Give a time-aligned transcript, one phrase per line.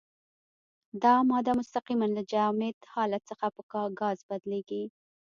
[1.03, 3.61] دا ماده مستقیماً له جامد حالت څخه په
[3.99, 4.83] ګاز بدلیږي.